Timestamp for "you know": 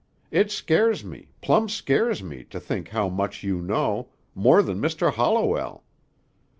3.43-4.09